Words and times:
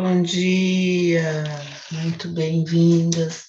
Bom 0.00 0.22
dia, 0.22 1.44
muito 1.90 2.28
bem-vindas 2.28 3.48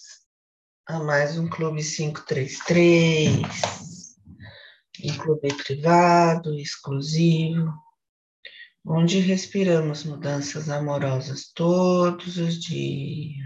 a 0.87 0.97
mais 0.97 1.37
um 1.37 1.47
Clube 1.47 1.83
533, 1.83 3.43
um 5.03 5.17
clube 5.19 5.55
privado, 5.63 6.55
exclusivo, 6.55 7.71
onde 8.83 9.19
respiramos 9.19 10.03
mudanças 10.03 10.71
amorosas 10.71 11.51
todos 11.53 12.37
os 12.37 12.59
dias. 12.59 13.45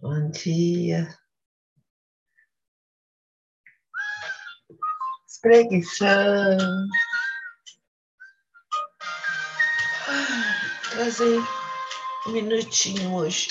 Bom 0.00 0.30
dia. 0.30 1.06
Espreguiçando. 5.28 6.88
Trazer 11.00 11.40
um 12.26 12.30
minutinho 12.30 13.14
hoje. 13.14 13.48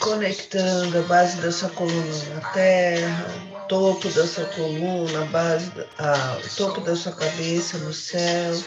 Conectando 0.00 0.98
a 0.98 1.02
base 1.02 1.36
da 1.42 1.52
sua 1.52 1.68
coluna 1.68 2.24
na 2.34 2.40
terra, 2.52 3.26
topo 3.68 4.08
da 4.08 4.26
sua 4.26 4.46
coluna, 4.46 5.26
base 5.26 5.70
o 5.70 6.56
topo 6.56 6.80
da 6.80 6.96
sua 6.96 7.12
cabeça 7.12 7.76
no 7.76 7.92
céu. 7.92 8.64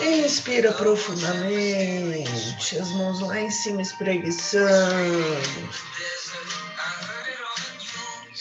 Inspira 0.00 0.70
profundamente, 0.74 2.78
as 2.78 2.88
mãos 2.90 3.18
lá 3.18 3.40
em 3.40 3.50
cima 3.50 3.82
espreguiçando. 3.82 5.40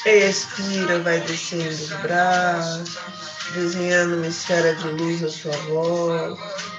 Expira, 0.05 0.99
vai 0.99 1.19
descendo 1.22 1.67
os 1.67 1.89
braços, 2.03 2.95
desenhando 3.55 4.17
uma 4.17 4.27
esfera 4.27 4.75
de 4.75 4.88
luz 4.89 5.23
à 5.23 5.29
sua 5.31 5.57
volta. 5.67 6.72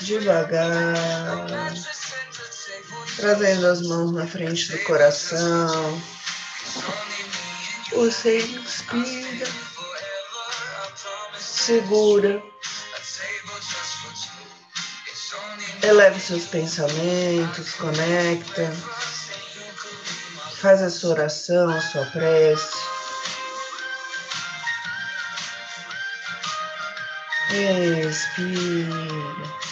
Devagar, 0.00 1.72
trazendo 3.16 3.66
as 3.66 3.82
mãos 3.82 4.12
na 4.12 4.26
frente 4.26 4.70
do 4.70 4.84
coração. 4.84 6.02
Você 7.92 8.38
inspira, 8.40 9.46
segura, 11.38 12.42
eleve 15.82 16.20
seus 16.20 16.46
pensamentos, 16.46 17.72
conecta. 17.74 18.72
Faz 20.60 20.82
a 20.82 20.90
sua 20.90 21.10
oração, 21.10 21.70
a 21.70 21.80
sua 21.80 22.04
prece. 22.06 22.76
Expira. 28.08 29.65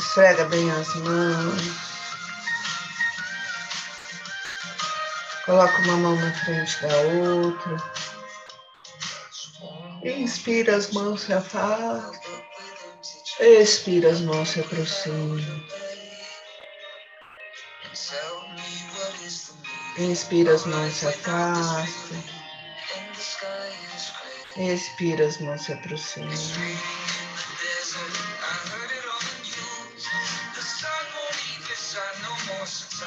Esfrega 0.00 0.46
bem 0.46 0.70
as 0.70 0.94
mãos. 0.96 1.62
Coloca 5.44 5.78
uma 5.82 5.96
mão 5.98 6.16
na 6.16 6.32
frente 6.32 6.80
da 6.80 6.96
outra. 6.96 7.76
Inspira, 10.02 10.76
as 10.76 10.90
mãos 10.92 11.20
se 11.20 11.34
afastam. 11.34 12.18
Expira, 13.40 14.10
as 14.10 14.20
mãos 14.22 14.48
se 14.48 14.60
aproximam. 14.60 15.38
Inspira, 19.98 20.54
as 20.54 20.64
mãos 20.64 20.94
se 20.94 21.08
afastam. 21.08 22.24
Expira, 24.56 25.26
as 25.26 25.38
mãos 25.38 25.60
se 25.60 25.72
aproximam. 25.74 26.99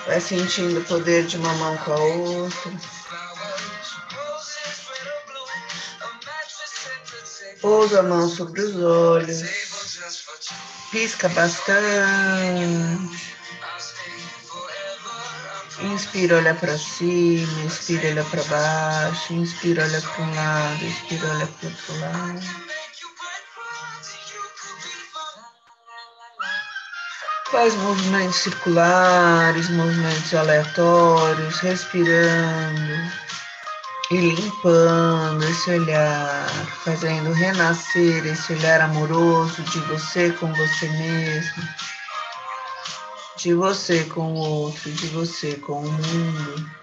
Vai 0.06 0.20
sentindo 0.20 0.80
o 0.80 0.84
poder 0.84 1.26
de 1.26 1.38
uma 1.38 1.54
mão 1.54 1.78
com 1.78 1.94
a 1.94 2.00
outra. 2.00 2.72
Pousa 7.62 8.02
a 8.02 8.04
mão 8.04 8.28
sobre 8.28 8.62
os 8.62 8.76
olhos. 8.76 9.42
Pisca 10.92 11.30
bastante. 11.30 11.74
Inspira, 15.82 16.38
olha 16.38 16.54
para 16.56 16.78
cima, 16.78 17.64
inspira, 17.64 18.10
olha 18.10 18.24
para 18.24 18.44
baixo, 18.44 19.34
inspira, 19.34 19.84
olha 19.84 20.02
para 20.02 20.24
um 20.24 20.36
lado, 20.36 20.86
inspira, 20.86 21.28
olha 21.30 21.48
para 21.48 21.70
outro 21.70 22.00
lado. 22.00 22.72
Faz 27.53 27.75
movimentos 27.75 28.38
circulares, 28.38 29.69
movimentos 29.69 30.34
aleatórios, 30.34 31.59
respirando 31.59 33.12
e 34.09 34.18
limpando 34.18 35.44
esse 35.44 35.69
olhar, 35.69 36.50
fazendo 36.84 37.31
renascer 37.31 38.25
esse 38.25 38.53
olhar 38.53 38.81
amoroso 38.81 39.62
de 39.62 39.80
você 39.81 40.31
com 40.31 40.52
você 40.52 40.90
mesmo, 40.90 41.64
de 43.38 43.53
você 43.53 44.03
com 44.06 44.34
o 44.34 44.35
outro, 44.35 44.91
de 44.91 45.06
você 45.09 45.56
com 45.58 45.74
o 45.74 45.91
mundo. 45.91 46.83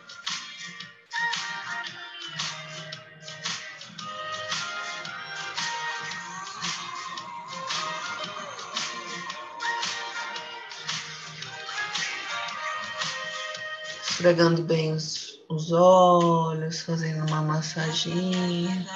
Esfregando 14.21 14.63
bem 14.63 14.93
os, 14.93 15.41
os 15.49 15.73
olhos, 15.73 16.83
fazendo 16.83 17.27
uma 17.27 17.41
massaginha, 17.41 18.87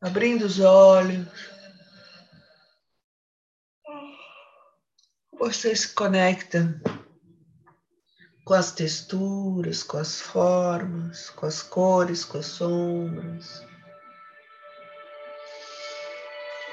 abrindo 0.00 0.46
os 0.46 0.58
olhos. 0.58 1.28
Você 5.38 5.76
se 5.76 5.94
conecta 5.94 6.82
com 8.44 8.52
as 8.52 8.72
texturas, 8.72 9.84
com 9.84 9.98
as 9.98 10.20
formas, 10.20 11.30
com 11.30 11.46
as 11.46 11.62
cores, 11.62 12.24
com 12.24 12.38
as 12.38 12.46
sombras. 12.46 13.64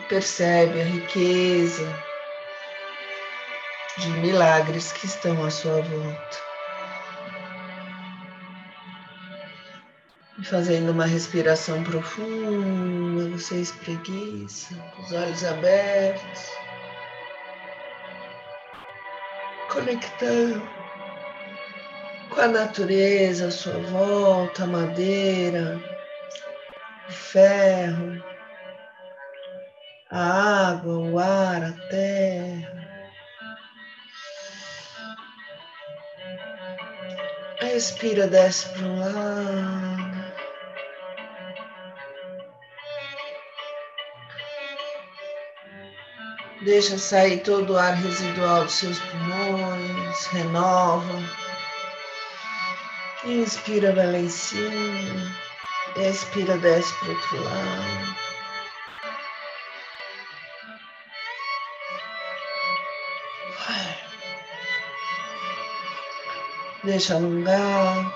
Percebe 0.10 0.82
a 0.82 0.86
riqueza 0.86 1.88
de 4.00 4.10
milagres 4.10 4.92
que 4.92 5.06
estão 5.06 5.46
à 5.46 5.52
sua 5.52 5.84
volta. 5.84 6.47
E 10.40 10.44
fazendo 10.46 10.92
uma 10.92 11.06
respiração 11.06 11.84
profunda, 11.84 13.30
você 13.30 13.56
espreguiça, 13.56 14.76
com 14.96 15.02
os 15.02 15.12
olhos 15.12 15.44
abertos, 15.44 16.52
conectando 19.72 20.62
com 22.30 22.42
a 22.42 22.48
natureza 22.48 23.48
à 23.48 23.52
sua 23.52 23.80
volta, 23.80 24.64
a 24.64 24.68
madeira, 24.68 25.82
o 27.10 27.12
ferro, 27.12 28.24
a 30.12 30.70
água, 30.70 31.00
o 31.00 31.18
ar, 31.18 31.64
a 31.64 31.72
terra. 31.90 32.78
Respira, 37.60 38.28
desce 38.28 38.70
para 38.70 38.86
um 38.86 39.00
lado. 39.00 39.97
Deixa 46.62 46.98
sair 46.98 47.44
todo 47.44 47.74
o 47.74 47.78
ar 47.78 47.94
residual 47.94 48.64
dos 48.64 48.74
seus 48.74 48.98
pulmões, 49.00 50.26
renova. 50.28 51.24
Inspira, 53.24 53.94
vai 53.94 54.12
lá 54.12 54.18
em 54.18 54.30
cima. 54.30 55.36
Expira, 55.98 56.58
desce 56.58 56.92
para 56.96 57.10
o 57.10 57.12
outro 57.12 57.44
lado. 57.44 58.18
Deixa 66.84 67.16
alongar. 67.16 68.14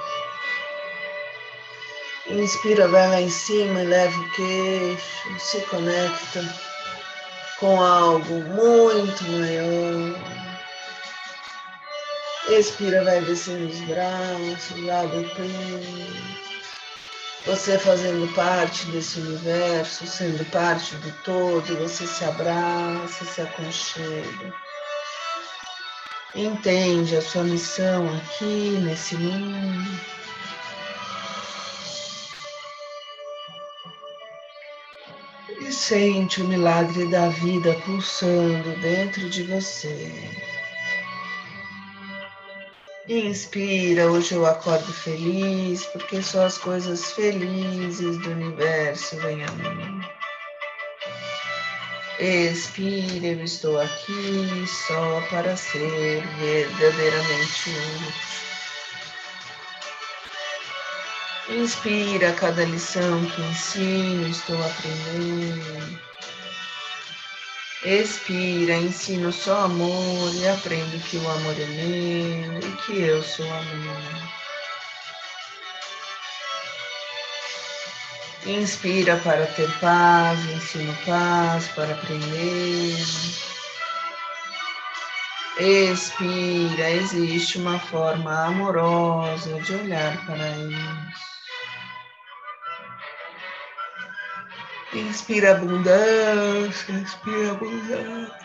Inspira, 2.27 2.87
vai 2.87 3.07
lá 3.07 3.21
em 3.21 3.29
cima, 3.29 3.81
leva 3.81 4.19
o 4.19 4.31
queixo, 4.31 5.39
se 5.39 5.61
conecta 5.61 6.70
com 7.61 7.79
algo 7.79 8.33
muito 8.41 9.23
maior. 9.23 10.19
Expira, 12.49 13.03
vai 13.03 13.21
descendo 13.21 13.67
os 13.67 13.79
braços, 13.81 14.89
abre 14.89 15.19
o 15.19 15.35
peito. 15.35 16.41
Você 17.45 17.77
fazendo 17.77 18.33
parte 18.35 18.85
desse 18.87 19.19
universo, 19.19 20.05
sendo 20.07 20.43
parte 20.51 20.95
do 20.97 21.11
todo, 21.23 21.77
você 21.77 22.05
se 22.05 22.25
abraça, 22.25 23.25
se 23.25 23.41
aconchega. 23.41 24.53
Entende 26.33 27.15
a 27.15 27.21
sua 27.21 27.43
missão 27.43 28.07
aqui 28.17 28.79
nesse 28.81 29.15
mundo. 29.15 30.01
Sente 35.71 36.41
o 36.41 36.47
milagre 36.47 37.05
da 37.07 37.29
vida 37.29 37.73
pulsando 37.85 38.75
dentro 38.81 39.29
de 39.29 39.43
você. 39.43 40.11
Inspira, 43.07 44.11
hoje 44.11 44.35
eu 44.35 44.45
acordo 44.45 44.91
feliz, 44.91 45.85
porque 45.87 46.21
só 46.21 46.45
as 46.45 46.57
coisas 46.57 47.13
felizes 47.13 48.17
do 48.17 48.31
universo 48.31 49.15
vêm 49.17 49.43
a 49.43 49.51
mim. 49.51 50.01
Expira, 52.19 53.27
eu 53.27 53.43
estou 53.43 53.79
aqui 53.79 54.65
só 54.67 55.21
para 55.29 55.55
ser 55.55 56.21
verdadeiramente 56.37 57.69
útil. 57.69 58.50
Inspira 61.51 62.31
cada 62.31 62.63
lição 62.63 63.25
que 63.25 63.41
ensino, 63.41 64.25
estou 64.25 64.57
aprendendo. 64.65 65.99
Expira, 67.83 68.75
ensino 68.75 69.33
só 69.33 69.65
amor 69.65 70.33
e 70.33 70.47
aprendo 70.47 70.97
que 71.03 71.17
o 71.17 71.29
amor 71.29 71.53
é 71.59 71.65
meu 71.65 72.57
e 72.57 72.77
que 72.85 73.01
eu 73.01 73.21
sou 73.21 73.45
amor. 73.51 74.31
Inspira 78.45 79.17
para 79.17 79.45
ter 79.47 79.69
paz, 79.79 80.39
ensino 80.45 80.97
paz 81.05 81.67
para 81.75 81.91
aprender. 81.91 82.95
Expira, 85.59 86.91
existe 86.91 87.57
uma 87.57 87.77
forma 87.77 88.45
amorosa 88.45 89.59
de 89.61 89.75
olhar 89.75 90.25
para 90.25 90.49
isso. 90.49 91.30
Inspira 94.93 95.51
abundância, 95.51 96.91
inspira 96.91 97.51
abundância. 97.51 98.41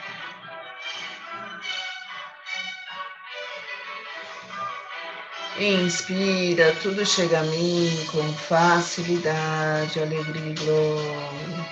Inspira, 5.58 6.72
tudo 6.82 7.04
chega 7.04 7.40
a 7.40 7.42
mim 7.42 8.06
com 8.12 8.32
facilidade, 8.34 9.98
alegria 9.98 10.50
e 10.50 10.54
glória. 10.54 11.66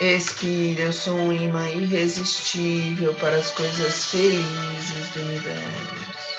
Expira, 0.00 0.82
eu 0.82 0.92
sou 0.92 1.16
um 1.16 1.32
imã 1.32 1.68
irresistível 1.70 3.14
para 3.14 3.36
as 3.36 3.50
coisas 3.52 4.06
felizes 4.06 5.10
do 5.14 5.20
universo. 5.20 6.35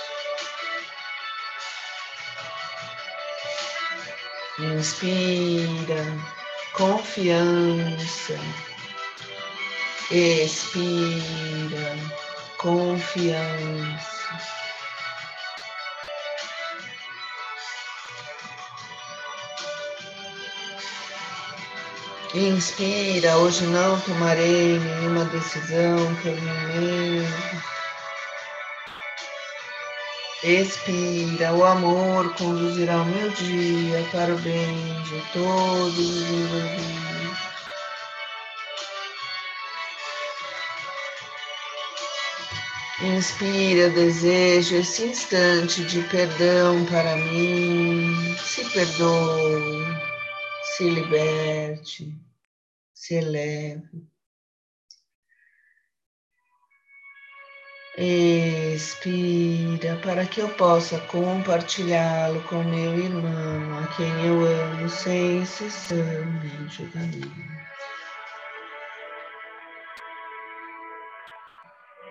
Inspira, 4.78 6.06
confiança. 6.74 8.40
Expira, 10.12 11.98
confiança. 12.60 14.40
Inspira, 22.36 23.36
hoje 23.38 23.66
não 23.66 24.00
tomarei 24.02 24.78
nenhuma 24.78 25.26
decisão 25.26 26.16
mim 26.36 26.68
mesmo. 26.68 27.77
Expira, 30.44 31.52
o 31.52 31.64
amor 31.66 32.32
conduzirá 32.36 33.02
o 33.02 33.06
meu 33.06 33.30
dia 33.32 34.08
para 34.12 34.36
o 34.36 34.38
bem 34.38 35.02
de 35.02 35.20
todos 35.34 35.98
os 35.98 36.30
envolvidos. 36.30 37.08
Inspira, 43.02 43.90
desejo 43.90 44.76
esse 44.76 45.06
instante 45.06 45.84
de 45.86 46.04
perdão 46.04 46.86
para 46.86 47.16
mim. 47.16 48.36
Se 48.38 48.64
perdoe, 48.72 49.86
se 50.76 50.90
liberte, 50.90 52.16
se 52.94 53.16
eleve. 53.16 54.08
Expira 58.00 59.96
para 60.04 60.24
que 60.28 60.40
eu 60.40 60.50
possa 60.50 61.00
compartilhá-lo 61.00 62.40
com 62.44 62.64
meu 62.64 62.96
irmão, 62.96 63.80
a 63.80 63.88
quem 63.96 64.24
eu 64.24 64.46
amo 64.46 64.88
sem 64.88 65.42
exceção 65.42 65.98
nem 66.44 66.70
julgamento. 66.70 67.32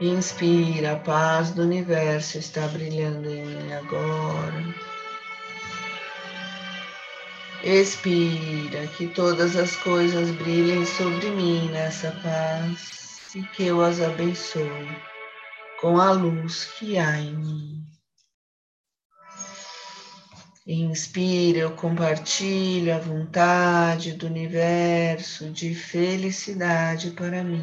Inspira, 0.00 0.94
a 0.94 0.96
paz 0.96 1.52
do 1.52 1.62
universo 1.62 2.38
está 2.38 2.66
brilhando 2.66 3.30
em 3.30 3.46
mim 3.46 3.72
agora. 3.72 4.74
Expira, 7.62 8.88
que 8.88 9.06
todas 9.06 9.54
as 9.54 9.76
coisas 9.76 10.32
brilhem 10.32 10.84
sobre 10.84 11.30
mim 11.30 11.68
nessa 11.70 12.10
paz 12.24 13.30
e 13.36 13.42
que 13.42 13.66
eu 13.66 13.80
as 13.84 14.00
abençoe 14.00 15.15
com 15.80 16.00
a 16.00 16.10
luz 16.12 16.64
que 16.64 16.98
há 16.98 17.18
em 17.18 17.36
mim. 17.36 17.86
Inspira, 20.66 21.58
eu 21.58 21.76
compartilho 21.76 22.92
a 22.92 22.98
vontade 22.98 24.14
do 24.14 24.26
universo 24.26 25.48
de 25.50 25.74
felicidade 25.74 27.12
para 27.12 27.44
mim. 27.44 27.62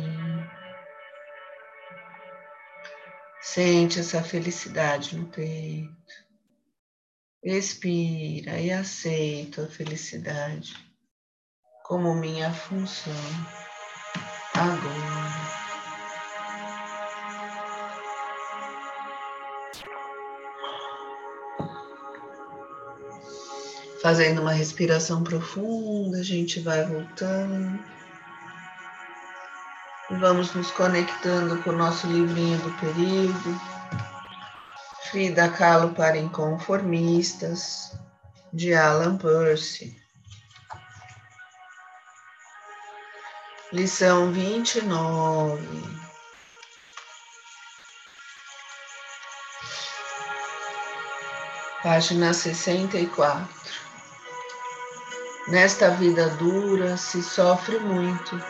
Sente 3.41 4.00
essa 4.00 4.24
felicidade 4.24 5.17
no 5.17 5.25
peito. 5.25 5.93
Expira 7.43 8.58
e 8.58 8.72
aceito 8.72 9.62
a 9.62 9.67
felicidade 9.67 10.74
como 11.84 12.15
minha 12.15 12.53
função 12.53 13.12
agora. 14.55 15.23
Fazendo 24.03 24.41
uma 24.41 24.51
respiração 24.51 25.24
profunda, 25.24 26.17
a 26.17 26.24
gente 26.24 26.60
vai 26.60 26.86
voltando. 26.86 27.79
E 30.12 30.15
vamos 30.15 30.53
nos 30.53 30.69
conectando 30.72 31.63
com 31.63 31.69
o 31.69 31.77
nosso 31.77 32.05
livrinho 32.07 32.57
do 32.57 32.72
período. 32.81 33.62
Frida 35.10 35.48
Kahlo 35.48 35.93
para 35.93 36.17
Inconformistas, 36.17 37.98
de 38.51 38.74
Alan 38.74 39.15
Percy. 39.15 39.98
Lição 43.72 44.33
29. 44.33 45.65
Página 51.81 52.33
64. 52.33 53.63
Nesta 55.48 55.90
vida 55.90 56.30
dura 56.30 56.96
se 56.96 57.22
sofre 57.22 57.78
muito, 57.78 58.42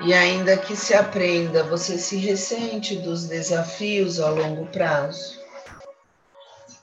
e 0.00 0.12
ainda 0.12 0.56
que 0.56 0.74
se 0.74 0.92
aprenda, 0.92 1.62
você 1.62 1.96
se 1.98 2.16
ressente 2.16 2.96
dos 2.96 3.26
desafios 3.26 4.18
a 4.18 4.28
longo 4.28 4.66
prazo. 4.66 5.38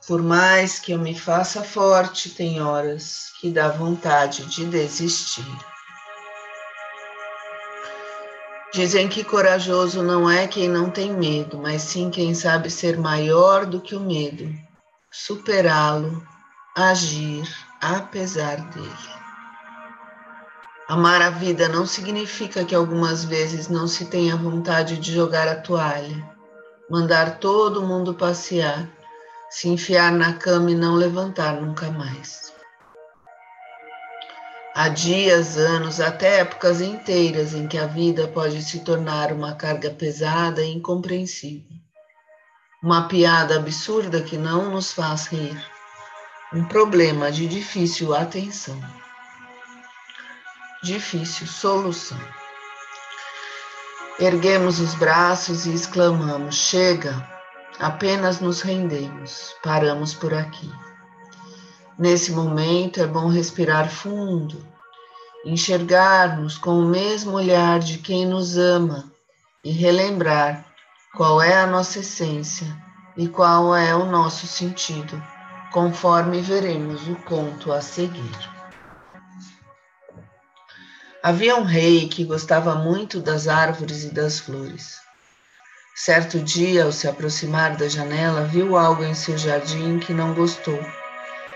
Por 0.08 0.24
mais 0.24 0.80
que 0.80 0.94
eu 0.94 0.98
me 0.98 1.13
faça 1.13 1.62
forte, 1.62 2.30
tem 2.30 2.62
horas 2.62 3.34
que 3.41 3.51
dá 3.51 3.68
vontade 3.68 4.46
de 4.46 4.65
desistir. 4.65 5.46
Dizem 8.74 9.10
que 9.10 9.25
corajoso 9.25 10.01
não 10.01 10.30
é 10.32 10.48
quem 10.48 10.70
não 10.70 10.89
tem 10.89 11.12
medo, 11.12 11.58
mas 11.58 11.82
sim 11.82 12.10
quem 12.10 12.34
sabe 12.34 12.70
ser 12.70 12.98
maior 12.98 13.65
do 13.65 13.82
que 13.82 13.94
o 13.94 14.00
medo, 14.00 14.50
superá-lo, 15.12 16.25
agir 16.74 17.70
apesar 17.81 18.57
dele. 18.69 19.21
Amar 20.88 21.21
a 21.21 21.29
vida 21.29 21.67
não 21.67 21.85
significa 21.85 22.63
que 22.63 22.75
algumas 22.75 23.23
vezes 23.23 23.67
não 23.67 23.88
se 23.88 24.05
tenha 24.05 24.35
vontade 24.35 24.97
de 24.97 25.13
jogar 25.13 25.47
a 25.47 25.55
toalha, 25.55 26.29
mandar 26.89 27.39
todo 27.39 27.81
mundo 27.81 28.13
passear, 28.13 28.88
se 29.50 29.69
enfiar 29.69 30.11
na 30.11 30.33
cama 30.33 30.71
e 30.71 30.75
não 30.75 30.95
levantar 30.95 31.61
nunca 31.61 31.89
mais. 31.91 32.53
Há 34.75 34.89
dias, 34.89 35.57
anos, 35.57 36.00
até 36.00 36.39
épocas 36.39 36.81
inteiras 36.81 37.53
em 37.53 37.67
que 37.67 37.77
a 37.77 37.88
vida 37.88 38.27
pode 38.27 38.61
se 38.61 38.79
tornar 38.81 39.31
uma 39.31 39.53
carga 39.53 39.89
pesada 39.91 40.61
e 40.61 40.73
incompreensível. 40.73 41.77
Uma 42.81 43.07
piada 43.07 43.57
absurda 43.57 44.21
que 44.21 44.38
não 44.38 44.71
nos 44.71 44.91
faz 44.91 45.27
rir. 45.27 45.70
Um 46.53 46.65
problema 46.65 47.31
de 47.31 47.48
difícil 47.48 48.13
atenção. 48.13 48.77
Difícil 50.84 51.48
solução. 51.48 52.20
Erguemos 54.20 54.81
os 54.81 54.93
braços 54.93 55.65
e 55.65 55.74
exclamamos: 55.74 56.55
Chega! 56.55 57.25
Apenas 57.79 58.41
nos 58.41 58.60
rendemos, 58.60 59.55
paramos 59.63 60.13
por 60.13 60.34
aqui. 60.34 60.70
Nesse 61.98 62.34
momento 62.34 63.01
é 63.01 63.08
bom 63.08 63.29
respirar 63.29 63.89
fundo, 63.89 64.67
enxergar-nos 65.46 66.58
com 66.58 66.79
o 66.79 66.86
mesmo 66.86 67.31
olhar 67.31 67.79
de 67.79 67.98
quem 67.98 68.25
nos 68.25 68.58
ama 68.58 69.10
e 69.63 69.72
relembrar 69.72 70.65
qual 71.15 71.41
é 71.41 71.55
a 71.55 71.65
nossa 71.65 72.00
essência 72.00 72.67
e 73.15 73.29
qual 73.29 73.74
é 73.74 73.96
o 73.96 74.05
nosso 74.05 74.46
sentido, 74.46 75.22
conforme 75.71 76.41
veremos 76.41 77.07
o 77.07 77.15
conto 77.15 77.71
a 77.71 77.81
seguir. 77.81 78.51
Havia 81.23 81.55
um 81.55 81.63
rei 81.63 82.09
que 82.09 82.23
gostava 82.23 82.75
muito 82.75 83.19
das 83.19 83.47
árvores 83.47 84.03
e 84.03 84.13
das 84.13 84.39
flores. 84.39 84.99
Certo 85.95 86.39
dia, 86.39 86.85
ao 86.85 86.91
se 86.91 87.07
aproximar 87.07 87.77
da 87.77 87.87
janela, 87.87 88.45
viu 88.45 88.75
algo 88.75 89.03
em 89.03 89.13
seu 89.13 89.37
jardim 89.37 89.99
que 89.99 90.13
não 90.13 90.33
gostou 90.33 90.79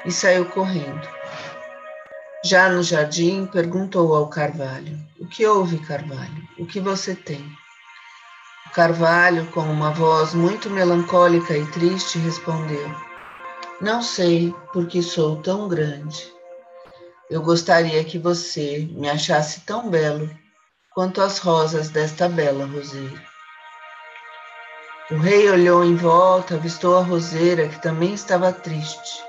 e 0.06 0.12
saiu 0.12 0.46
correndo. 0.46 1.08
Já 2.44 2.70
no 2.70 2.84
jardim, 2.84 3.48
perguntou 3.48 4.16
ao 4.16 4.28
carvalho: 4.28 5.00
O 5.20 5.28
que 5.28 5.48
houve, 5.48 5.80
carvalho? 5.80 6.48
O 6.60 6.66
que 6.68 6.80
você 6.80 7.16
tem? 7.16 7.44
O 8.68 8.70
carvalho, 8.70 9.48
com 9.48 9.62
uma 9.62 9.90
voz 9.90 10.36
muito 10.36 10.70
melancólica 10.70 11.58
e 11.58 11.66
triste, 11.72 12.20
respondeu: 12.20 12.96
Não 13.82 14.02
sei 14.02 14.56
porque 14.72 15.02
sou 15.02 15.42
tão 15.42 15.68
grande. 15.68 16.32
Eu 17.30 17.42
gostaria 17.42 18.04
que 18.06 18.18
você 18.18 18.88
me 18.92 19.10
achasse 19.10 19.62
tão 19.62 19.90
belo 19.90 20.30
quanto 20.94 21.22
as 21.22 21.40
rosas 21.40 21.90
desta 21.90 22.30
bela 22.30 22.66
roseira. 22.66 23.22
O 25.12 25.18
rei 25.18 25.50
olhou 25.50 25.84
em 25.84 25.96
volta, 25.96 26.56
avistou 26.56 26.98
a 26.98 27.02
roseira, 27.02 27.68
que 27.68 27.82
também 27.82 28.14
estava 28.14 28.54
triste. 28.54 29.22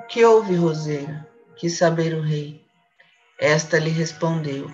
O 0.00 0.06
que 0.08 0.24
houve, 0.24 0.54
roseira? 0.54 1.26
Quis 1.56 1.78
saber 1.78 2.14
o 2.14 2.20
rei. 2.20 2.62
Esta 3.40 3.78
lhe 3.78 3.90
respondeu: 3.90 4.70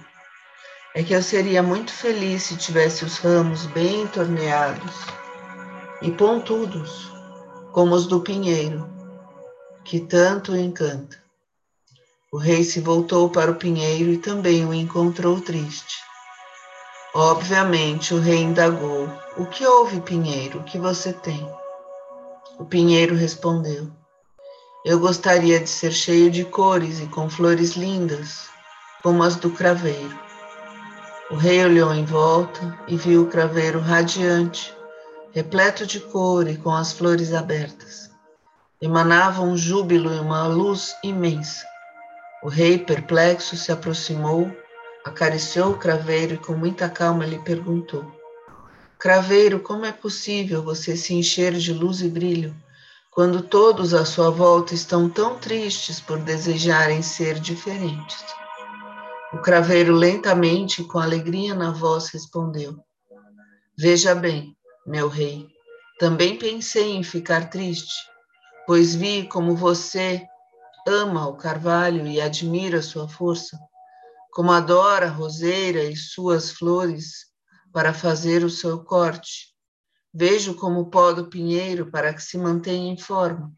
É 0.95 1.03
que 1.05 1.15
eu 1.15 1.23
seria 1.23 1.63
muito 1.63 1.93
feliz 1.93 2.43
se 2.43 2.57
tivesse 2.57 3.05
os 3.05 3.19
ramos 3.19 3.67
bem 3.67 4.07
torneados 4.09 4.97
e 6.03 6.11
pontudos, 6.11 7.10
como 7.73 7.95
os 7.95 8.07
do 8.07 8.21
pinheiro, 8.21 8.89
que 9.85 10.01
tanto 10.01 10.53
o 10.53 10.57
encanta. 10.57 11.17
O 12.33 12.39
rei 12.39 12.63
se 12.63 12.81
voltou 12.81 13.29
para 13.29 13.51
o 13.51 13.57
pinheiro 13.57 14.11
e 14.11 14.19
também 14.19 14.65
o 14.65 14.73
encontrou 14.73 15.41
triste. 15.41 15.97
Obviamente, 17.13 18.15
o 18.15 18.21
rei 18.21 18.39
indagou: 18.39 19.09
O 19.37 19.47
que 19.47 19.67
houve, 19.67 20.01
Pinheiro? 20.01 20.61
O 20.61 20.63
que 20.63 20.79
você 20.79 21.13
tem? 21.13 21.45
O 22.57 22.65
Pinheiro 22.65 23.17
respondeu: 23.17 23.91
Eu 24.85 25.01
gostaria 25.01 25.59
de 25.59 25.69
ser 25.69 25.91
cheio 25.91 26.31
de 26.31 26.45
cores 26.45 27.01
e 27.01 27.07
com 27.07 27.29
flores 27.29 27.73
lindas, 27.73 28.49
como 29.03 29.25
as 29.25 29.35
do 29.35 29.51
craveiro. 29.51 30.17
O 31.33 31.35
rei 31.35 31.65
olhou 31.65 31.93
em 31.93 32.05
volta 32.05 32.79
e 32.87 32.97
viu 32.97 33.23
o 33.23 33.27
craveiro 33.27 33.81
radiante, 33.81 34.73
repleto 35.33 35.87
de 35.87 36.01
cor 36.01 36.49
e 36.49 36.57
com 36.57 36.71
as 36.71 36.93
flores 36.93 37.33
abertas. 37.33 38.11
Emanava 38.81 39.43
um 39.43 39.57
júbilo 39.57 40.15
e 40.15 40.19
uma 40.19 40.47
luz 40.47 40.95
imensa. 41.03 41.65
O 42.43 42.49
rei, 42.49 42.79
perplexo, 42.79 43.57
se 43.57 43.71
aproximou 43.71 44.51
Acariciou 45.05 45.73
o 45.73 45.79
craveiro 45.79 46.35
e 46.35 46.39
com 46.39 46.53
muita 46.55 46.89
calma 46.89 47.25
lhe 47.25 47.39
perguntou: 47.39 48.05
Craveiro, 48.99 49.61
como 49.61 49.87
é 49.87 49.93
possível 49.93 50.63
você 50.63 50.95
se 50.95 51.15
encher 51.15 51.55
de 51.55 51.73
luz 51.73 52.03
e 52.03 52.09
brilho 52.09 52.55
quando 53.11 53.43
todos 53.43 53.95
à 53.95 54.05
sua 54.05 54.31
volta 54.31 54.75
estão 54.75 55.09
tão 55.09 55.39
tristes 55.39 56.01
por 56.01 56.19
desejarem 56.19 57.03
ser 57.03 57.41
diferentes? 57.41 58.25
O 59.33 59.39
craveiro 59.39 59.95
lentamente, 59.95 60.85
com 60.85 60.99
alegria 60.99 61.55
na 61.55 61.71
voz, 61.71 62.11
respondeu: 62.11 62.77
Veja 63.79 64.15
bem, 64.15 64.55
meu 64.91 65.09
rei, 65.09 65.47
também 65.99 66.37
pensei 66.37 66.93
em 66.93 67.03
ficar 67.03 67.49
triste, 67.49 67.95
pois 68.67 68.95
vi 68.95 69.27
como 69.27 69.57
você 69.57 70.27
ama 70.87 71.29
o 71.29 71.37
carvalho 71.37 72.07
e 72.07 72.21
admira 72.21 72.83
sua 72.83 73.09
força 73.09 73.59
como 74.33 74.53
adora 74.53 75.07
a 75.07 75.11
roseira 75.11 75.83
e 75.83 75.97
suas 75.97 76.53
flores 76.53 77.27
para 77.73 77.93
fazer 77.93 78.45
o 78.45 78.51
seu 78.51 78.83
corte. 78.85 79.51
Vejo 80.13 80.55
como 80.55 80.91
podo 80.91 81.23
o 81.23 81.31
pinheiro 81.31 81.91
para 81.91 82.15
que 82.15 82.23
se 82.23 82.39
mantenha 82.39 82.93
em 82.93 82.97
forma. 82.97 83.53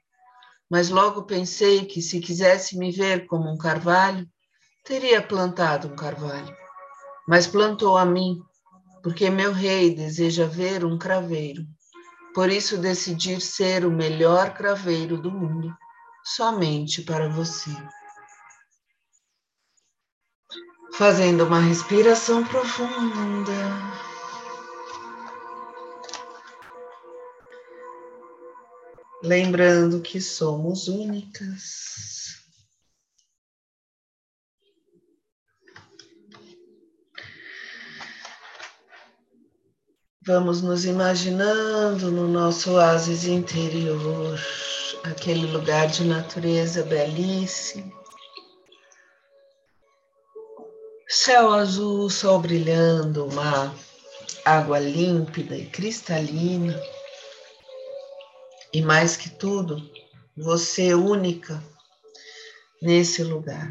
Mas 0.71 0.89
logo 0.89 1.25
pensei 1.25 1.85
que 1.85 2.01
se 2.01 2.21
quisesse 2.21 2.77
me 2.79 2.91
ver 2.91 3.27
como 3.27 3.51
um 3.51 3.59
carvalho, 3.59 4.27
teria 4.85 5.23
plantado 5.23 5.89
um 5.89 5.97
carvalho. 5.97 6.55
Mas 7.29 7.47
plantou 7.47 7.97
a 7.97 8.05
mim, 8.05 8.43
porque 9.03 9.29
meu 9.31 9.53
rei 9.53 9.95
deseja 9.95 10.47
ver 10.47 10.85
um 10.85 10.99
craveiro. 10.99 11.67
Por 12.35 12.51
isso 12.51 12.79
decidi 12.79 13.41
ser 13.41 13.85
o 13.85 13.91
melhor 13.91 14.55
craveiro 14.55 15.21
do 15.21 15.31
mundo, 15.31 15.75
somente 16.25 17.03
para 17.03 17.29
você 17.29 17.71
fazendo 20.93 21.45
uma 21.45 21.59
respiração 21.59 22.45
profunda. 22.45 23.53
Lembrando 29.23 30.01
que 30.01 30.21
somos 30.21 30.89
únicas. 30.89 32.22
Vamos 40.25 40.63
nos 40.63 40.85
imaginando 40.85 42.11
no 42.11 42.29
nosso 42.29 42.73
oásis 42.73 43.25
interior, 43.25 44.39
aquele 45.05 45.47
lugar 45.47 45.89
de 45.89 46.05
natureza 46.05 46.83
belíssimo 46.85 48.03
Céu 51.15 51.53
azul, 51.53 52.09
sol 52.09 52.41
brilhando, 52.41 53.27
uma 53.27 53.75
água 54.47 54.79
límpida 54.79 55.55
e 55.55 55.67
cristalina. 55.67 56.75
E 58.73 58.81
mais 58.81 59.15
que 59.15 59.29
tudo, 59.29 59.77
você 60.35 60.95
única 60.95 61.63
nesse 62.81 63.23
lugar. 63.23 63.69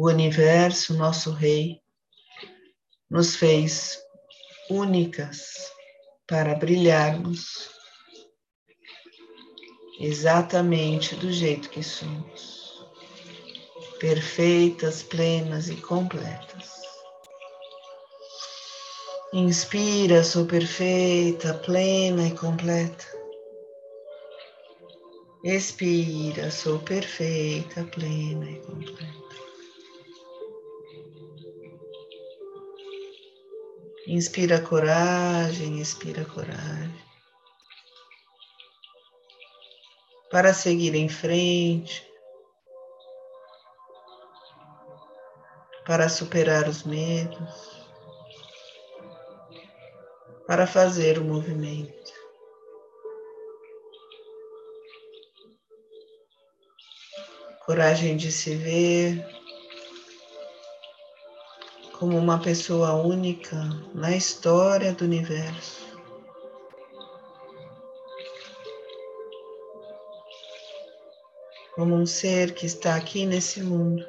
O 0.00 0.06
universo, 0.06 0.94
nosso 0.94 1.32
Rei, 1.32 1.82
nos 3.10 3.34
fez 3.34 3.98
únicas 4.70 5.72
para 6.24 6.54
brilharmos 6.54 7.68
exatamente 9.98 11.16
do 11.16 11.32
jeito 11.32 11.68
que 11.68 11.82
somos, 11.82 12.80
perfeitas, 13.98 15.02
plenas 15.02 15.68
e 15.68 15.74
completas. 15.74 16.70
Inspira, 19.32 20.22
sou 20.22 20.46
perfeita, 20.46 21.54
plena 21.54 22.28
e 22.28 22.30
completa. 22.36 23.04
Expira, 25.42 26.52
sou 26.52 26.78
perfeita, 26.78 27.82
plena 27.82 28.48
e 28.48 28.60
completa. 28.60 29.27
Inspira 34.08 34.60
coragem, 34.60 35.80
expira 35.80 36.24
coragem. 36.24 37.08
para 40.30 40.52
seguir 40.52 40.94
em 40.94 41.08
frente, 41.08 42.06
para 45.86 46.08
superar 46.08 46.68
os 46.68 46.82
medos, 46.82 47.88
para 50.46 50.66
fazer 50.66 51.18
o 51.18 51.24
movimento. 51.24 52.12
Coragem 57.64 58.16
de 58.16 58.32
se 58.32 58.54
ver 58.54 59.37
como 61.98 62.16
uma 62.16 62.40
pessoa 62.40 62.92
única 62.94 63.56
na 63.92 64.14
história 64.14 64.92
do 64.92 65.04
universo. 65.04 65.98
Como 71.74 71.96
um 71.96 72.06
ser 72.06 72.54
que 72.54 72.66
está 72.66 72.94
aqui 72.94 73.26
nesse 73.26 73.60
mundo 73.62 74.06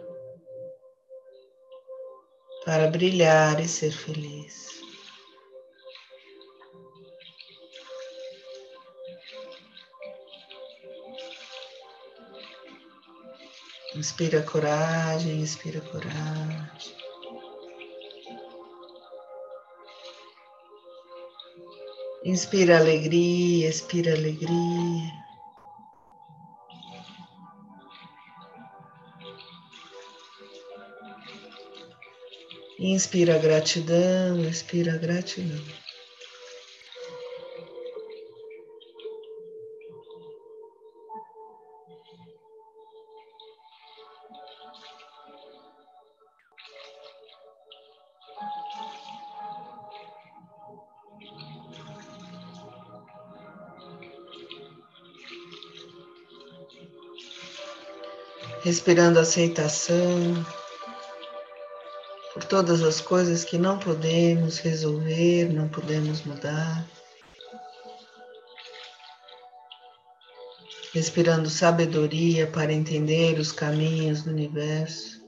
para 2.63 2.87
brilhar 2.87 3.59
e 3.59 3.67
ser 3.67 3.91
feliz. 3.91 4.69
Inspira 13.95 14.43
coragem, 14.43 15.41
inspira 15.41 15.81
coragem. 15.81 17.08
Inspira 22.23 22.77
alegria, 22.77 23.69
expira 23.69 24.11
alegria. 24.13 25.19
Inspira 32.77 33.37
gratidão, 33.37 34.43
expira 34.43 34.97
gratidão. 34.97 35.88
Respirando 58.69 59.17
aceitação 59.17 60.45
por 62.35 62.43
todas 62.43 62.83
as 62.83 63.01
coisas 63.01 63.43
que 63.43 63.57
não 63.57 63.79
podemos 63.79 64.59
resolver, 64.59 65.51
não 65.51 65.67
podemos 65.67 66.21
mudar. 66.21 66.87
Respirando 70.93 71.49
sabedoria 71.49 72.45
para 72.45 72.71
entender 72.71 73.39
os 73.39 73.51
caminhos 73.51 74.21
do 74.21 74.29
universo. 74.29 75.19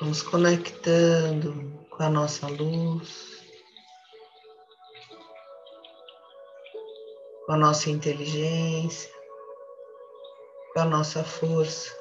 Vamos 0.00 0.22
conectando 0.22 1.85
com 1.96 2.02
a 2.02 2.10
nossa 2.10 2.46
luz. 2.46 3.36
com 7.46 7.52
a 7.52 7.56
nossa 7.56 7.88
inteligência, 7.90 9.08
com 10.74 10.80
a 10.80 10.84
nossa 10.84 11.22
força. 11.22 11.96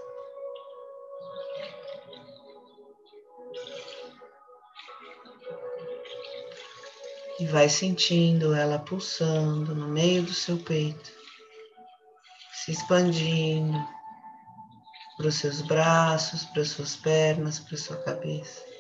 E 7.39 7.45
vai 7.45 7.69
sentindo 7.69 8.55
ela 8.55 8.79
pulsando 8.79 9.75
no 9.75 9.87
meio 9.87 10.23
do 10.23 10.33
seu 10.33 10.57
peito, 10.57 11.11
se 12.53 12.71
expandindo 12.71 13.77
para 15.15 15.27
os 15.27 15.35
seus 15.35 15.61
braços, 15.61 16.45
para 16.45 16.63
as 16.63 16.69
suas 16.69 16.95
pernas, 16.95 17.59
para 17.59 17.75
a 17.75 17.77
sua 17.77 17.97
cabeça. 17.97 18.74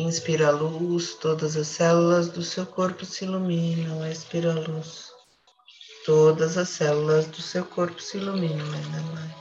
Inspira 0.00 0.48
a 0.48 0.50
luz, 0.50 1.14
todas 1.14 1.56
as 1.56 1.66
células 1.66 2.30
do 2.30 2.42
seu 2.42 2.64
corpo 2.64 3.04
se 3.04 3.24
iluminam. 3.24 4.04
Expira 4.10 4.50
a 4.50 4.54
luz, 4.54 5.12
todas 6.06 6.56
as 6.56 6.70
células 6.70 7.26
do 7.26 7.42
seu 7.42 7.64
corpo 7.66 8.00
se 8.00 8.16
iluminam 8.16 8.64
ainda 8.72 9.00
mais. 9.12 9.40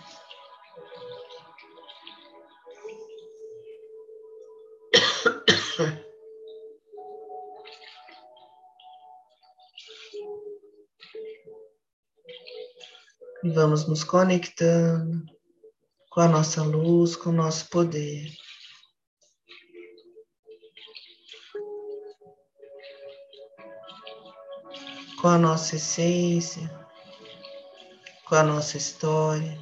E 13.41 13.49
vamos 13.49 13.87
nos 13.87 14.03
conectando 14.03 15.23
com 16.09 16.19
a 16.19 16.27
nossa 16.27 16.61
luz, 16.61 17.15
com 17.15 17.29
o 17.29 17.33
nosso 17.33 17.69
poder. 17.69 18.29
Com 25.21 25.27
a 25.27 25.37
nossa 25.37 25.75
essência, 25.75 26.69
com 28.25 28.35
a 28.35 28.43
nossa 28.43 28.77
história. 28.77 29.57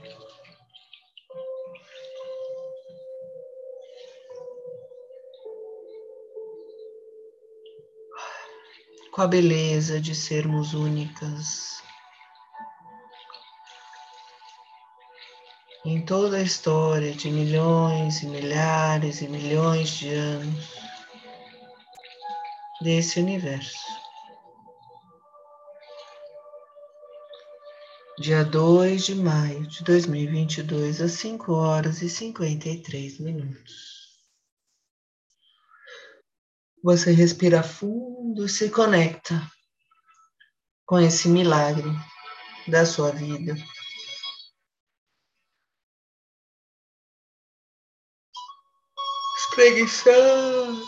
Com 9.11 9.23
a 9.23 9.27
beleza 9.27 9.99
de 9.99 10.13
sermos 10.13 10.75
únicas. 10.75 11.81
Em 15.83 16.05
toda 16.05 16.37
a 16.37 16.43
história 16.43 17.13
de 17.13 17.31
milhões 17.31 18.21
e 18.21 18.27
milhares 18.27 19.21
e 19.21 19.27
milhões 19.27 19.89
de 19.89 20.13
anos 20.13 20.77
desse 22.79 23.19
universo. 23.19 23.96
Dia 28.27 28.43
2 28.43 29.05
de 29.05 29.15
maio 29.15 29.65
de 29.67 29.81
2022, 29.85 30.99
às 30.99 31.13
5 31.13 31.53
horas 31.53 32.01
e 32.01 32.09
53 32.09 33.21
minutos. 33.21 34.19
Você 36.83 37.13
respira 37.13 37.63
fundo 37.63 38.45
e 38.45 38.49
se 38.49 38.69
conecta 38.69 39.49
com 40.85 40.99
esse 40.99 41.29
milagre 41.29 41.89
da 42.67 42.85
sua 42.85 43.13
vida. 43.13 43.55
Espreguiçando. 49.37 50.85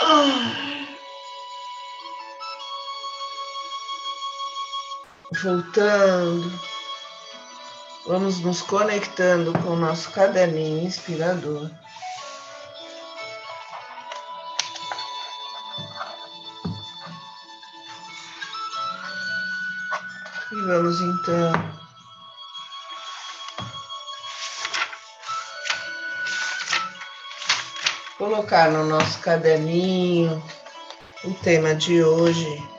Ah. 0.00 0.77
Voltando, 5.42 6.60
vamos 8.06 8.40
nos 8.40 8.62
conectando 8.62 9.52
com 9.60 9.70
o 9.70 9.76
nosso 9.76 10.10
caderninho 10.10 10.84
inspirador. 10.84 11.70
E 20.50 20.62
vamos 20.66 21.00
então 21.00 21.52
colocar 28.16 28.70
no 28.70 28.84
nosso 28.84 29.20
caderninho 29.20 30.42
o 31.24 31.34
tema 31.34 31.74
de 31.74 32.02
hoje. 32.02 32.77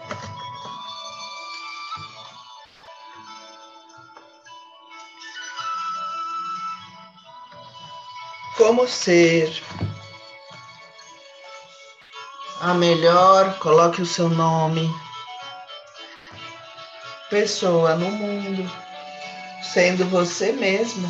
Como 8.60 8.86
ser 8.86 9.64
a 12.60 12.74
melhor, 12.74 13.58
coloque 13.60 14.02
o 14.02 14.06
seu 14.06 14.28
nome. 14.28 14.94
pessoa 17.30 17.96
no 17.96 18.12
mundo, 18.12 18.70
sendo 19.64 20.04
você 20.10 20.52
mesma. 20.52 21.08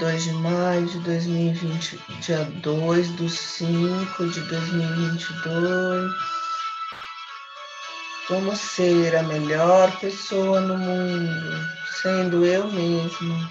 2 0.00 0.24
de 0.24 0.32
maio 0.32 0.86
de 0.86 0.98
2020, 1.00 2.00
dia 2.22 2.42
2 2.62 3.10
do 3.10 3.28
5 3.28 4.30
de 4.30 4.40
2022. 4.40 6.12
Como 8.26 8.56
ser 8.56 9.14
a 9.14 9.22
melhor 9.22 9.94
pessoa 10.00 10.62
no 10.62 10.78
mundo, 10.78 11.68
sendo 12.00 12.46
eu 12.46 12.66
mesma. 12.72 13.50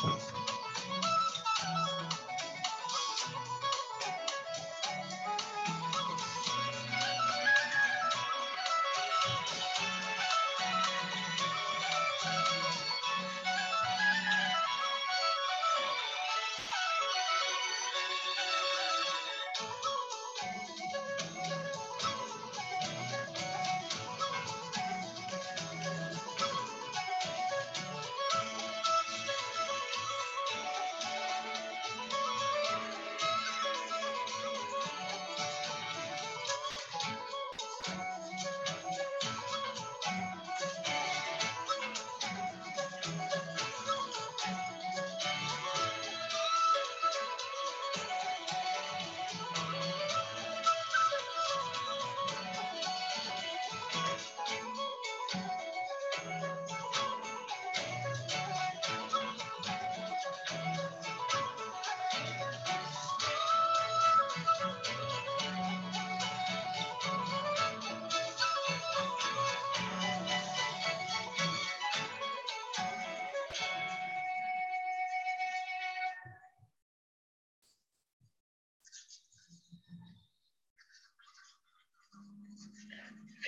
Voilà. 0.00 0.27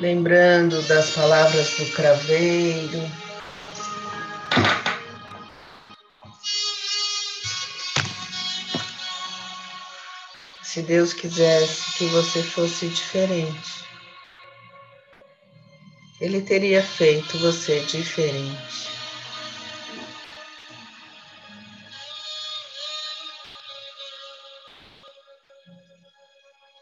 Lembrando 0.00 0.80
das 0.88 1.10
palavras 1.10 1.76
do 1.76 1.84
craveiro. 1.92 3.00
Se 10.62 10.80
Deus 10.82 11.12
quisesse 11.12 11.98
que 11.98 12.06
você 12.06 12.42
fosse 12.42 12.88
diferente, 12.88 13.84
Ele 16.18 16.40
teria 16.40 16.82
feito 16.82 17.38
você 17.38 17.80
diferente. 17.80 18.88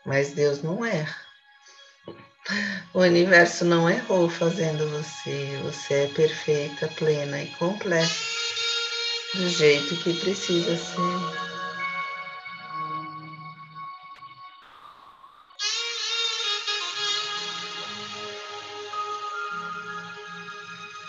Mas 0.06 0.32
Deus 0.32 0.62
não 0.62 0.84
erra. 0.84 1.27
O 2.98 3.02
universo 3.02 3.64
não 3.64 3.88
errou 3.88 4.28
fazendo 4.28 4.90
você. 4.90 5.56
Você 5.62 5.94
é 5.94 6.06
perfeita, 6.08 6.88
plena 6.96 7.40
e 7.40 7.46
completa, 7.52 8.12
do 9.36 9.48
jeito 9.48 9.94
que 9.98 10.12
precisa 10.14 10.76
ser. 10.76 10.98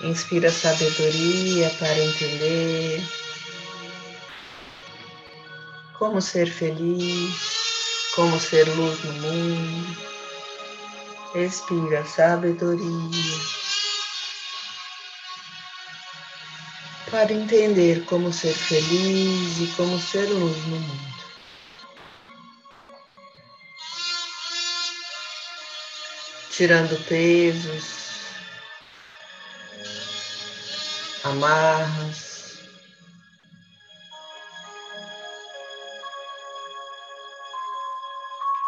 Inspira 0.03 0.51
sabedoria 0.51 1.71
para 1.79 1.97
entender 1.97 3.01
como 5.97 6.21
ser 6.21 6.51
feliz, 6.51 7.33
como 8.15 8.39
ser 8.39 8.69
luz 8.75 9.03
no 9.05 9.13
mundo. 9.13 10.08
Respira 11.33 12.03
sabedoria. 12.05 12.85
Para 17.11 17.31
entender 17.31 18.03
como 18.05 18.33
ser 18.33 18.53
feliz 18.53 19.59
e 19.59 19.67
como 19.75 19.99
ser 19.99 20.27
luz 20.29 20.65
no 20.67 20.79
mundo. 20.79 21.09
Tirando 26.51 26.97
pesos, 27.05 27.83
amarras, 31.23 32.29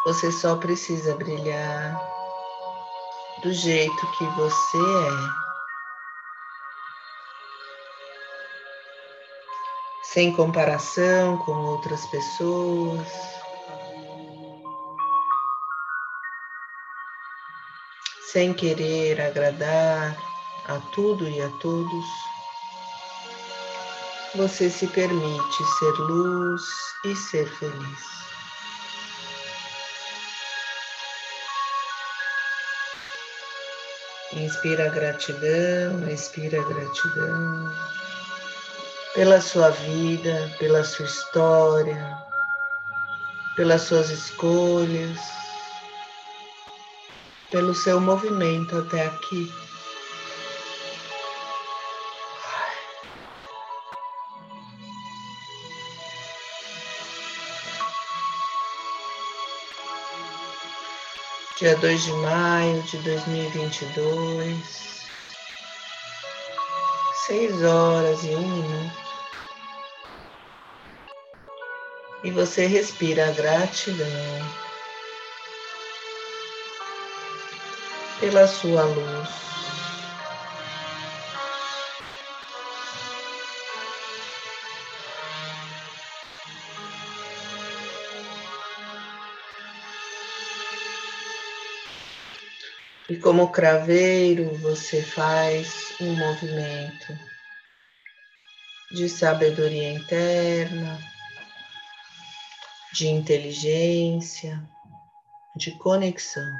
Você 0.04 0.32
só 0.32 0.56
precisa 0.56 1.16
brilhar 1.16 2.21
do 3.42 3.52
jeito 3.52 4.12
que 4.18 4.26
você 4.26 4.78
é. 4.78 5.42
Sem 10.04 10.34
comparação 10.34 11.38
com 11.40 11.52
outras 11.52 12.06
pessoas. 12.08 13.08
Sem 18.32 18.54
querer 18.54 19.20
agradar 19.22 20.16
a 20.68 20.80
tudo 20.94 21.28
e 21.28 21.42
a 21.42 21.50
todos. 21.60 22.06
Você 24.36 24.70
se 24.70 24.88
permite 24.88 25.64
ser 25.80 25.92
luz 26.00 26.64
e 27.06 27.16
ser 27.16 27.48
feliz. 27.58 28.31
Inspira 34.34 34.90
gratidão, 34.90 36.08
expira 36.10 36.64
gratidão 36.64 37.72
pela 39.14 39.42
sua 39.42 39.70
vida, 39.72 40.50
pela 40.58 40.84
sua 40.84 41.06
história, 41.06 42.18
pelas 43.58 43.82
suas 43.82 44.10
escolhas, 44.10 45.20
pelo 47.50 47.76
seu 47.76 48.00
movimento 48.00 48.78
até 48.78 49.06
aqui. 49.06 49.52
Dia 61.62 61.76
2 61.76 62.06
de 62.06 62.14
maio 62.14 62.82
de 62.82 62.98
2022, 62.98 65.06
seis 67.28 67.64
horas 67.64 68.24
e 68.24 68.30
um 68.30 68.48
minuto. 68.48 68.98
E 72.24 72.32
você 72.32 72.66
respira 72.66 73.28
a 73.28 73.32
gratidão 73.34 74.08
pela 78.20 78.48
sua 78.48 78.82
luz. 78.82 79.51
Como 93.22 93.52
craveiro, 93.52 94.54
você 94.58 95.02
faz 95.02 95.94
um 96.02 96.16
movimento 96.16 97.18
de 98.92 99.08
sabedoria 99.08 99.94
interna, 99.94 101.00
de 102.94 103.08
inteligência, 103.08 104.62
de 105.56 105.72
conexão. 105.78 106.52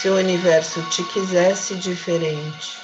Se 0.00 0.08
o 0.08 0.16
universo 0.16 0.82
te 0.90 1.04
quisesse 1.12 1.76
diferente, 1.76 2.78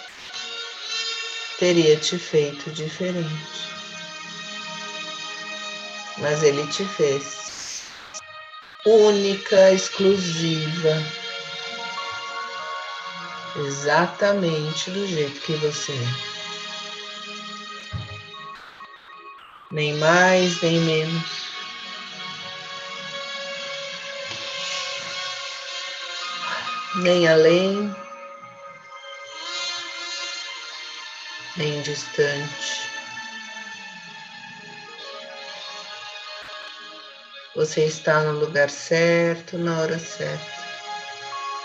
teria 1.58 1.96
te 1.96 2.18
feito 2.18 2.70
diferente. 2.70 3.72
Mas 6.18 6.42
ele 6.42 6.66
te 6.68 6.84
fez 6.84 7.41
única, 8.84 9.70
exclusiva, 9.72 10.90
exatamente 13.56 14.90
do 14.90 15.06
jeito 15.06 15.40
que 15.40 15.54
você 15.56 15.92
é. 15.92 16.32
Nem 19.70 19.94
mais, 19.94 20.60
nem 20.60 20.80
menos. 20.80 21.52
Nem 26.96 27.26
além, 27.26 27.96
nem 31.56 31.80
distante. 31.80 32.81
Você 37.54 37.84
está 37.84 38.22
no 38.22 38.38
lugar 38.38 38.70
certo, 38.70 39.58
na 39.58 39.78
hora 39.80 39.98
certa, 39.98 40.46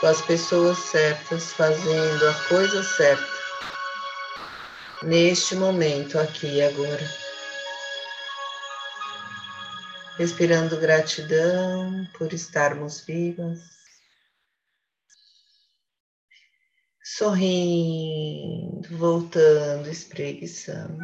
com 0.02 0.08
as 0.08 0.22
pessoas 0.22 0.78
certas, 0.78 1.54
fazendo 1.54 2.28
a 2.28 2.34
coisa 2.50 2.84
certa, 2.84 3.26
neste 5.04 5.56
momento, 5.56 6.20
aqui 6.20 6.56
e 6.56 6.62
agora. 6.62 7.10
Respirando 10.18 10.78
gratidão 10.78 12.06
por 12.18 12.34
estarmos 12.34 13.06
vivas, 13.06 13.60
sorrindo, 17.02 18.98
voltando, 18.98 19.90
espreguiçando. 19.90 21.00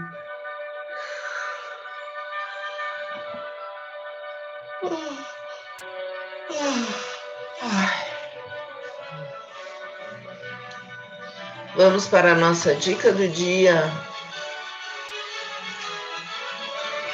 Vamos 11.76 12.08
para 12.08 12.34
a 12.34 12.36
nossa 12.36 12.76
dica 12.76 13.12
do 13.12 13.28
dia. 13.28 13.92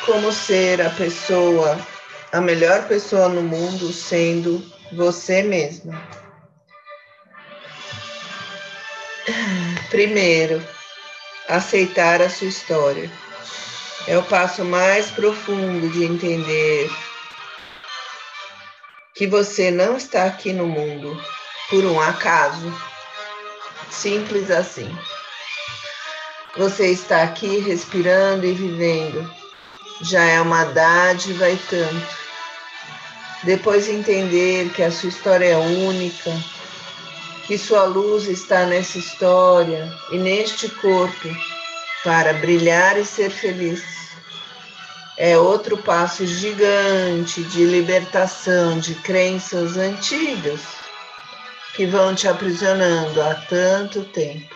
Como 0.06 0.34
ser 0.34 0.82
a 0.82 0.89
pessoa, 0.89 1.80
a 2.34 2.41
melhor 2.41 2.86
pessoa 2.88 3.30
no 3.30 3.41
mundo 3.41 3.93
sendo 3.93 4.62
você 4.91 5.43
mesma. 5.43 6.02
Primeiro, 9.89 10.62
aceitar 11.48 12.22
a 12.22 12.30
sua 12.30 12.48
história. 12.48 13.10
É 14.08 14.17
o 14.17 14.24
passo 14.24 14.65
mais 14.65 15.10
profundo 15.10 15.89
de 15.89 16.04
entender 16.04 16.89
que 19.15 19.26
você 19.26 19.72
não 19.72 19.95
está 19.95 20.26
aqui 20.26 20.52
no 20.52 20.67
mundo 20.67 21.17
por 21.69 21.86
um 21.86 22.00
acaso. 22.02 22.74
Simples 23.89 24.49
assim. 24.52 24.89
Você 26.58 26.91
está 26.91 27.23
aqui 27.23 27.60
respirando 27.60 28.45
e 28.45 28.54
vivendo. 28.54 29.30
Já 30.02 30.23
é 30.23 30.41
uma 30.41 30.65
dádiva 30.65 31.49
e 31.49 31.58
tanto. 31.58 32.17
Depois 33.43 33.88
entender 33.88 34.69
que 34.73 34.84
a 34.84 34.91
sua 34.91 35.10
história 35.10 35.45
é 35.45 35.58
única, 35.58 36.32
que 37.47 37.58
sua 37.58 37.84
luz 37.84 38.25
está 38.25 38.65
nessa 38.65 38.97
história 38.97 39.91
e 40.12 40.17
neste 40.17 40.69
corpo 40.69 41.30
para 42.04 42.34
brilhar 42.34 42.97
e 42.97 43.06
ser 43.06 43.30
feliz 43.30 43.99
é 45.19 45.38
outro 45.38 45.78
passo 45.78 46.25
gigante 46.25 47.43
de 47.43 47.65
libertação 47.65 48.80
de 48.80 48.95
crenças 48.95 49.75
antigas 49.75 50.62
que 51.80 51.86
vão 51.86 52.13
te 52.13 52.28
aprisionando 52.28 53.22
há 53.22 53.36
tanto 53.36 54.04
tempo. 54.04 54.54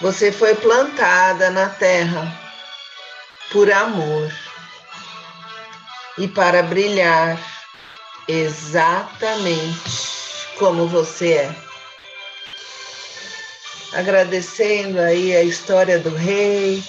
Você 0.00 0.32
foi 0.32 0.56
plantada 0.56 1.50
na 1.50 1.68
terra 1.68 2.26
por 3.52 3.70
amor 3.70 4.28
e 6.18 6.26
para 6.26 6.64
brilhar 6.64 7.38
exatamente 8.26 9.78
como 10.58 10.88
você 10.88 11.34
é. 11.34 11.56
Agradecendo 13.92 14.98
aí 14.98 15.36
a 15.36 15.44
história 15.44 16.00
do 16.00 16.12
rei. 16.12 16.82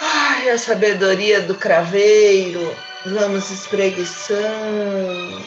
Ai, 0.00 0.50
a 0.50 0.56
sabedoria 0.56 1.40
do 1.40 1.56
craveiro. 1.56 2.91
Vamos 3.04 3.50
espreguiçando, 3.50 5.44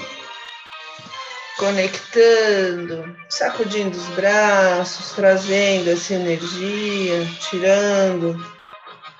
conectando, 1.57 3.15
sacudindo 3.29 3.97
os 3.97 4.07
braços, 4.09 5.13
trazendo 5.13 5.89
essa 5.89 6.15
energia, 6.15 7.25
tirando 7.49 8.35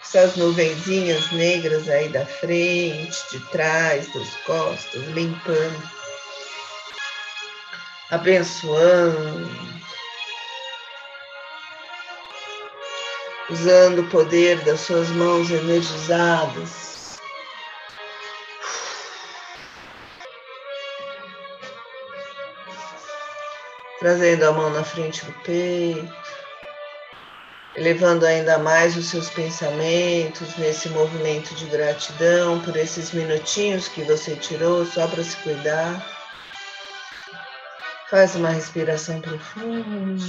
essas 0.02 0.36
nuvenzinhas 0.36 1.32
negras 1.32 1.88
aí 1.88 2.10
da 2.10 2.26
frente, 2.26 3.18
de 3.32 3.40
trás, 3.52 4.14
das 4.14 4.36
costas, 4.46 5.02
limpando, 5.14 5.90
abençoando, 8.12 9.50
usando 13.50 14.00
o 14.00 14.10
poder 14.10 14.60
das 14.66 14.82
suas 14.82 15.08
mãos 15.12 15.50
energizadas. 15.50 16.85
Trazendo 24.06 24.44
a 24.44 24.52
mão 24.52 24.70
na 24.70 24.84
frente 24.84 25.26
do 25.26 25.34
peito 25.42 26.14
elevando 27.76 28.24
ainda 28.24 28.60
mais 28.60 28.96
os 28.96 29.08
seus 29.08 29.32
pensamentos 29.32 30.56
nesse 30.58 30.90
movimento 30.90 31.56
de 31.56 31.66
gratidão 31.66 32.62
por 32.62 32.78
esses 32.78 33.12
minutinhos 33.14 33.88
que 33.88 34.04
você 34.04 34.36
tirou 34.36 34.86
só 34.86 35.08
para 35.08 35.24
se 35.24 35.36
cuidar. 35.38 36.06
Faz 38.08 38.36
uma 38.36 38.50
respiração 38.50 39.20
profunda. 39.20 40.24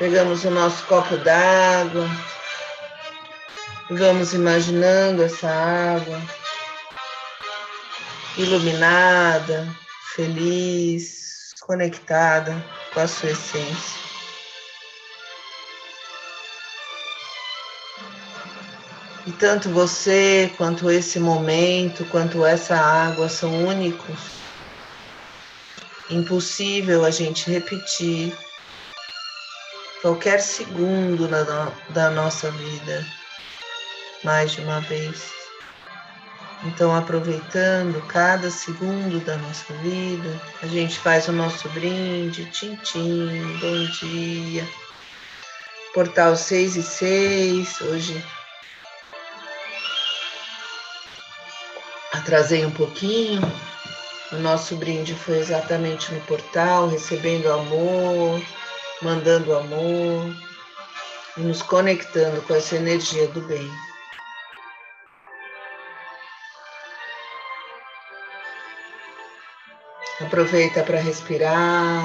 Pegamos 0.00 0.44
o 0.44 0.50
nosso 0.50 0.84
copo 0.86 1.16
d'água 1.18 2.08
vamos 3.88 4.34
imaginando 4.34 5.22
essa 5.22 5.48
água 5.48 6.20
iluminada, 8.36 9.72
feliz, 10.16 11.25
conectada 11.66 12.64
com 12.94 13.00
a 13.00 13.08
sua 13.08 13.30
essência. 13.30 14.06
E 19.26 19.32
tanto 19.32 19.68
você, 19.70 20.52
quanto 20.56 20.88
esse 20.88 21.18
momento, 21.18 22.04
quanto 22.06 22.44
essa 22.44 22.76
água 22.76 23.28
são 23.28 23.66
únicos. 23.66 24.36
Impossível 26.08 27.04
a 27.04 27.10
gente 27.10 27.50
repetir 27.50 28.32
qualquer 30.00 30.40
segundo 30.40 31.26
da, 31.26 31.72
da 31.88 32.10
nossa 32.10 32.48
vida 32.52 33.04
mais 34.22 34.52
de 34.52 34.60
uma 34.60 34.80
vez. 34.82 35.35
Então, 36.66 36.94
aproveitando 36.94 38.04
cada 38.08 38.50
segundo 38.50 39.24
da 39.24 39.36
nossa 39.36 39.72
vida, 39.74 40.40
a 40.60 40.66
gente 40.66 40.98
faz 40.98 41.28
o 41.28 41.32
nosso 41.32 41.68
brinde, 41.68 42.50
tintim, 42.50 43.56
bom 43.60 43.84
dia. 44.00 44.66
Portal 45.94 46.34
6 46.34 46.76
e 46.76 46.82
6, 46.82 47.80
hoje 47.82 48.24
atrasei 52.12 52.66
um 52.66 52.72
pouquinho. 52.72 53.40
O 54.32 54.36
nosso 54.36 54.74
brinde 54.74 55.14
foi 55.14 55.38
exatamente 55.38 56.12
no 56.12 56.20
portal, 56.22 56.88
recebendo 56.88 57.50
amor, 57.50 58.42
mandando 59.00 59.56
amor 59.56 60.34
e 61.36 61.40
nos 61.42 61.62
conectando 61.62 62.42
com 62.42 62.54
essa 62.56 62.74
energia 62.74 63.28
do 63.28 63.40
bem. 63.42 63.70
Aproveita 70.18 70.82
para 70.82 70.98
respirar, 70.98 72.02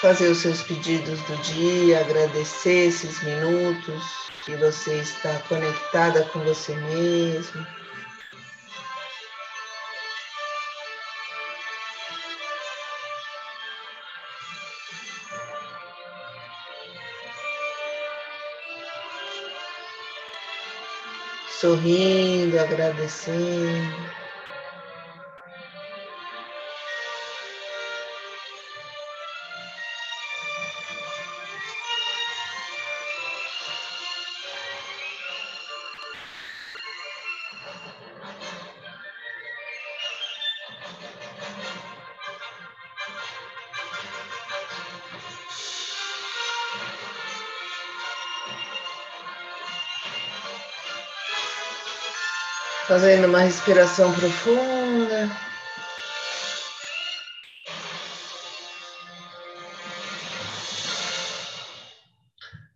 fazer 0.00 0.28
os 0.30 0.38
seus 0.38 0.62
pedidos 0.62 1.20
do 1.22 1.36
dia, 1.42 2.00
agradecer 2.00 2.88
esses 2.88 3.22
minutos 3.22 4.02
que 4.46 4.56
você 4.56 5.00
está 5.00 5.38
conectada 5.40 6.24
com 6.32 6.40
você 6.40 6.74
mesmo. 6.74 7.79
Sorrindo, 21.60 22.58
agradecendo. 22.58 24.19
Fazendo 52.90 53.28
uma 53.28 53.38
respiração 53.38 54.12
profunda. 54.12 55.30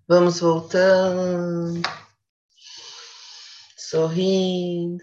Vamos 0.06 0.38
voltando, 0.38 1.82
sorrindo 3.76 5.02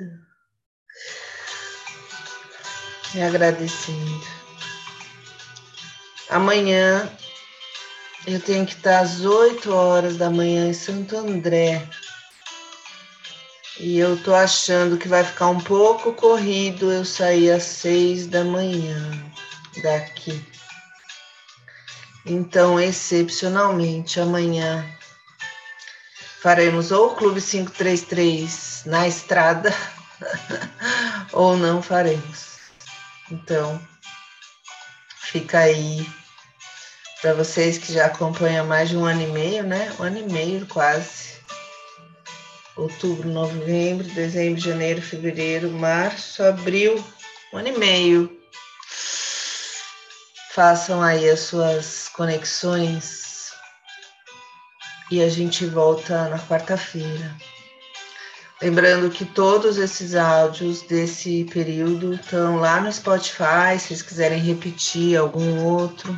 e 3.14 3.22
agradecendo. 3.22 4.26
Amanhã 6.30 7.12
eu 8.26 8.40
tenho 8.40 8.66
que 8.66 8.76
estar 8.76 9.02
às 9.02 9.26
8 9.26 9.74
horas 9.74 10.16
da 10.16 10.30
manhã 10.30 10.70
em 10.70 10.74
Santo 10.74 11.18
André. 11.18 11.86
E 13.84 13.98
eu 13.98 14.16
tô 14.22 14.36
achando 14.36 14.96
que 14.96 15.08
vai 15.08 15.24
ficar 15.24 15.48
um 15.48 15.60
pouco 15.60 16.14
corrido 16.14 16.92
eu 16.92 17.04
sair 17.04 17.50
às 17.50 17.64
seis 17.64 18.28
da 18.28 18.44
manhã 18.44 18.96
daqui. 19.82 20.46
Então, 22.24 22.80
excepcionalmente, 22.80 24.20
amanhã 24.20 24.88
faremos 26.44 26.92
ou 26.92 27.08
o 27.08 27.16
Clube 27.16 27.42
533 27.42 28.84
na 28.86 29.08
estrada 29.08 29.74
ou 31.34 31.58
não 31.58 31.82
faremos. 31.82 32.58
Então, 33.32 33.82
fica 35.18 35.58
aí 35.58 36.08
para 37.20 37.34
vocês 37.34 37.80
que 37.80 37.92
já 37.92 38.06
acompanham 38.06 38.68
mais 38.68 38.90
de 38.90 38.98
um 38.98 39.06
ano 39.06 39.24
e 39.24 39.28
meio, 39.28 39.64
né? 39.64 39.92
Um 40.00 40.04
ano 40.04 40.20
e 40.20 40.32
meio 40.32 40.68
quase 40.68 41.31
outubro, 42.84 43.30
novembro, 43.30 44.08
dezembro, 44.10 44.60
janeiro, 44.60 45.02
fevereiro, 45.02 45.70
março, 45.72 46.44
abril, 46.44 47.04
um 47.54 47.58
ano 47.58 47.68
e 47.68 47.78
meio. 47.78 48.40
Façam 50.54 51.02
aí 51.02 51.30
as 51.30 51.40
suas 51.42 52.10
conexões 52.10 53.52
e 55.10 55.22
a 55.22 55.30
gente 55.30 55.66
volta 55.66 56.30
na 56.30 56.40
quarta-feira. 56.40 57.36
Lembrando 58.62 59.10
que 59.10 59.26
todos 59.26 59.78
esses 59.78 60.14
áudios 60.14 60.84
desse 60.84 61.46
período 61.46 62.14
estão 62.14 62.58
lá 62.58 62.80
no 62.80 62.94
Spotify, 62.94 63.80
se 63.80 63.88
vocês 63.88 64.02
quiserem 64.04 64.40
repetir 64.40 65.18
algum 65.18 65.64
outro. 65.64 66.16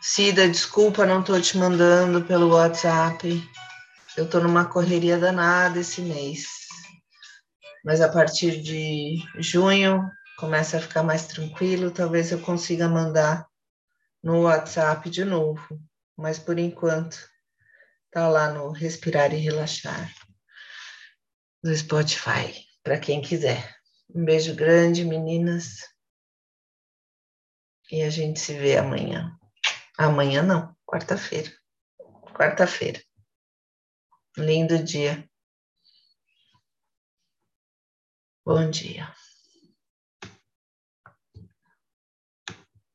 Cida, 0.00 0.48
desculpa, 0.48 1.04
não 1.04 1.20
estou 1.20 1.40
te 1.40 1.58
mandando 1.58 2.22
pelo 2.22 2.54
WhatsApp. 2.54 3.42
Eu 4.14 4.26
estou 4.26 4.42
numa 4.42 4.66
correria 4.66 5.18
danada 5.18 5.80
esse 5.80 6.02
mês, 6.02 6.46
mas 7.82 8.02
a 8.02 8.10
partir 8.10 8.60
de 8.60 9.16
junho 9.38 10.06
começa 10.36 10.76
a 10.76 10.80
ficar 10.80 11.02
mais 11.02 11.26
tranquilo. 11.26 11.90
Talvez 11.90 12.30
eu 12.30 12.38
consiga 12.40 12.88
mandar 12.88 13.46
no 14.22 14.42
WhatsApp 14.42 15.08
de 15.08 15.24
novo, 15.24 15.80
mas 16.16 16.38
por 16.38 16.58
enquanto 16.58 17.18
tá 18.10 18.28
lá 18.28 18.52
no 18.52 18.70
respirar 18.70 19.32
e 19.32 19.38
relaxar. 19.38 20.12
do 21.64 21.74
Spotify, 21.74 22.52
para 22.82 22.98
quem 22.98 23.22
quiser. 23.22 23.74
Um 24.14 24.24
beijo 24.24 24.54
grande, 24.54 25.04
meninas. 25.04 25.76
E 27.90 28.02
a 28.02 28.10
gente 28.10 28.40
se 28.40 28.52
vê 28.58 28.76
amanhã. 28.76 29.32
Amanhã 29.96 30.42
não, 30.42 30.74
quarta-feira. 30.84 31.50
Quarta-feira. 32.34 33.00
Lindo 34.36 34.78
dia. 34.84 35.28
Bom 38.44 38.70
dia. 38.70 39.12